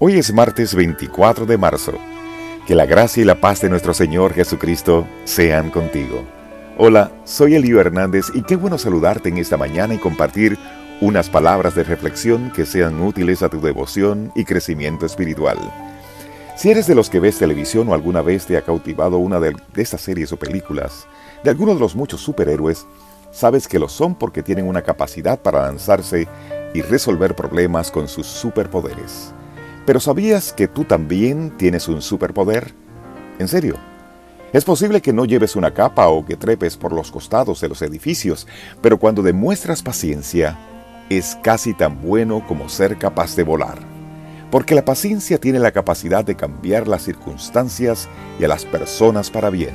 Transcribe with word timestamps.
Hoy 0.00 0.18
es 0.18 0.32
martes 0.32 0.74
24 0.74 1.46
de 1.46 1.56
marzo. 1.56 1.92
Que 2.66 2.74
la 2.74 2.84
gracia 2.84 3.20
y 3.20 3.24
la 3.24 3.40
paz 3.40 3.60
de 3.60 3.70
nuestro 3.70 3.94
Señor 3.94 4.34
Jesucristo 4.34 5.06
sean 5.22 5.70
contigo. 5.70 6.24
Hola, 6.76 7.12
soy 7.22 7.54
Elio 7.54 7.80
Hernández 7.80 8.26
y 8.34 8.42
qué 8.42 8.56
bueno 8.56 8.76
saludarte 8.76 9.28
en 9.28 9.38
esta 9.38 9.56
mañana 9.56 9.94
y 9.94 9.98
compartir 9.98 10.58
unas 11.00 11.30
palabras 11.30 11.76
de 11.76 11.84
reflexión 11.84 12.50
que 12.50 12.66
sean 12.66 13.00
útiles 13.00 13.44
a 13.44 13.48
tu 13.48 13.60
devoción 13.60 14.32
y 14.34 14.44
crecimiento 14.44 15.06
espiritual. 15.06 15.58
Si 16.56 16.72
eres 16.72 16.88
de 16.88 16.96
los 16.96 17.08
que 17.08 17.20
ves 17.20 17.38
televisión 17.38 17.88
o 17.88 17.94
alguna 17.94 18.20
vez 18.20 18.46
te 18.46 18.56
ha 18.56 18.62
cautivado 18.62 19.18
una 19.18 19.38
de, 19.38 19.54
estas 19.76 20.00
series 20.00 20.32
o 20.32 20.36
películas, 20.36 21.06
de 21.44 21.50
algunos 21.50 21.76
de 21.76 21.80
los 21.80 21.94
muchos 21.94 22.20
superhéroes, 22.20 22.84
sabes 23.30 23.68
que 23.68 23.78
lo 23.78 23.88
son 23.88 24.16
porque 24.16 24.42
tienen 24.42 24.66
una 24.66 24.82
capacidad 24.82 25.38
para 25.38 25.62
lanzarse 25.62 26.26
y 26.74 26.82
resolver 26.82 27.36
problemas 27.36 27.92
con 27.92 28.08
sus 28.08 28.26
superpoderes. 28.26 29.32
Pero 29.86 30.00
¿sabías 30.00 30.52
que 30.52 30.66
tú 30.66 30.84
también 30.84 31.50
tienes 31.56 31.88
un 31.88 32.00
superpoder? 32.00 32.72
¿En 33.38 33.48
serio? 33.48 33.76
Es 34.52 34.64
posible 34.64 35.02
que 35.02 35.12
no 35.12 35.24
lleves 35.24 35.56
una 35.56 35.74
capa 35.74 36.08
o 36.08 36.24
que 36.24 36.36
trepes 36.36 36.76
por 36.76 36.92
los 36.92 37.10
costados 37.10 37.60
de 37.60 37.68
los 37.68 37.82
edificios, 37.82 38.46
pero 38.80 38.98
cuando 38.98 39.22
demuestras 39.22 39.82
paciencia, 39.82 40.56
es 41.10 41.36
casi 41.42 41.74
tan 41.74 42.00
bueno 42.00 42.46
como 42.46 42.68
ser 42.68 42.96
capaz 42.96 43.36
de 43.36 43.42
volar. 43.42 43.78
Porque 44.50 44.74
la 44.74 44.84
paciencia 44.84 45.38
tiene 45.38 45.58
la 45.58 45.72
capacidad 45.72 46.24
de 46.24 46.36
cambiar 46.36 46.86
las 46.86 47.02
circunstancias 47.02 48.08
y 48.38 48.44
a 48.44 48.48
las 48.48 48.64
personas 48.64 49.30
para 49.30 49.50
bien. 49.50 49.74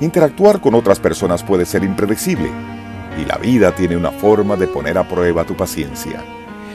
Interactuar 0.00 0.60
con 0.60 0.74
otras 0.74 1.00
personas 1.00 1.42
puede 1.42 1.64
ser 1.64 1.82
impredecible, 1.82 2.50
y 3.20 3.24
la 3.24 3.38
vida 3.38 3.74
tiene 3.74 3.96
una 3.96 4.12
forma 4.12 4.56
de 4.56 4.68
poner 4.68 4.98
a 4.98 5.08
prueba 5.08 5.44
tu 5.44 5.56
paciencia. 5.56 6.22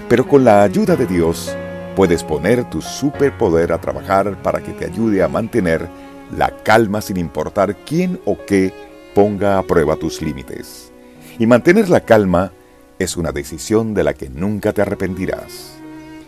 Pero 0.09 0.27
con 0.27 0.43
la 0.43 0.63
ayuda 0.63 0.95
de 0.95 1.05
Dios, 1.05 1.55
puedes 1.95 2.23
poner 2.23 2.69
tu 2.69 2.81
superpoder 2.81 3.71
a 3.71 3.79
trabajar 3.79 4.41
para 4.41 4.61
que 4.61 4.73
te 4.73 4.85
ayude 4.85 5.23
a 5.23 5.27
mantener 5.27 5.87
la 6.35 6.51
calma 6.63 7.01
sin 7.01 7.17
importar 7.17 7.75
quién 7.85 8.19
o 8.25 8.37
qué 8.45 8.73
ponga 9.13 9.57
a 9.57 9.63
prueba 9.63 9.95
tus 9.95 10.21
límites. 10.21 10.91
Y 11.39 11.47
mantener 11.47 11.89
la 11.89 12.01
calma 12.01 12.51
es 12.99 13.17
una 13.17 13.31
decisión 13.31 13.93
de 13.93 14.03
la 14.03 14.13
que 14.13 14.29
nunca 14.29 14.73
te 14.73 14.81
arrepentirás. 14.81 15.77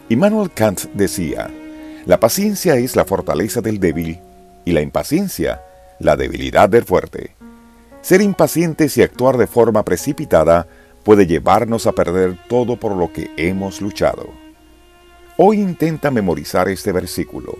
Immanuel 0.10 0.52
Kant 0.52 0.86
decía, 0.94 1.50
la 2.06 2.20
paciencia 2.20 2.76
es 2.76 2.96
la 2.96 3.06
fortaleza 3.06 3.62
del 3.62 3.80
débil 3.80 4.20
y 4.66 4.72
la 4.72 4.82
impaciencia 4.82 5.62
la 6.00 6.16
debilidad 6.16 6.70
del 6.70 6.84
fuerte. 6.84 7.36
Ser 8.02 8.22
impacientes 8.22 8.98
y 8.98 9.02
actuar 9.02 9.38
de 9.38 9.48
forma 9.48 9.84
precipitada 9.84 10.68
puede 11.04 11.26
llevarnos 11.26 11.88
a 11.88 11.94
perder 11.94 12.38
todo 12.48 12.78
por 12.78 12.96
lo 12.96 13.12
que 13.12 13.32
hemos 13.38 13.82
luchado. 13.82 14.47
Hoy 15.40 15.60
intenta 15.62 16.10
memorizar 16.10 16.68
este 16.68 16.92
versículo. 16.92 17.60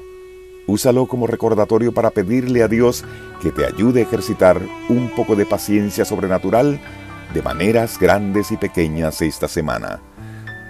Úsalo 0.66 1.06
como 1.06 1.28
recordatorio 1.28 1.94
para 1.94 2.10
pedirle 2.10 2.64
a 2.64 2.68
Dios 2.68 3.06
que 3.40 3.52
te 3.52 3.68
ayude 3.68 4.00
a 4.00 4.04
ejercitar 4.04 4.60
un 4.90 5.12
poco 5.16 5.36
de 5.36 5.46
paciencia 5.46 6.04
sobrenatural 6.04 6.80
de 7.36 7.42
maneras 7.44 8.00
grandes 8.00 8.52
y 8.52 8.58
pequeñas 8.58 9.22
esta 9.22 9.48
semana. 9.48 10.02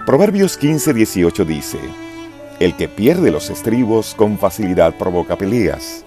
Proverbios 0.05 0.59
15:18 0.59 1.45
dice, 1.45 1.79
El 2.59 2.75
que 2.75 2.89
pierde 2.89 3.31
los 3.31 3.49
estribos 3.49 4.13
con 4.13 4.37
facilidad 4.37 4.97
provoca 4.97 5.37
peleas. 5.37 6.03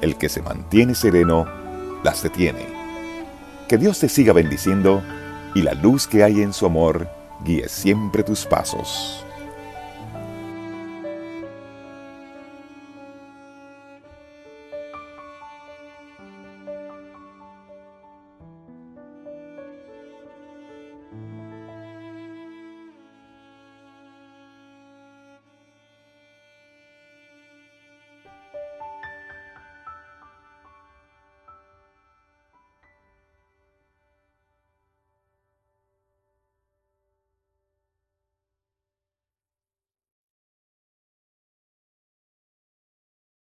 El 0.00 0.16
que 0.16 0.28
se 0.28 0.42
mantiene 0.42 0.96
sereno 0.96 1.46
las 2.02 2.20
detiene. 2.20 2.66
Que 3.68 3.78
Dios 3.78 4.00
te 4.00 4.08
siga 4.08 4.32
bendiciendo 4.32 5.04
y 5.54 5.62
la 5.62 5.74
luz 5.74 6.08
que 6.08 6.24
hay 6.24 6.42
en 6.42 6.52
su 6.52 6.66
amor 6.66 7.06
guíe 7.44 7.68
siempre 7.68 8.24
tus 8.24 8.44
pasos. 8.44 9.24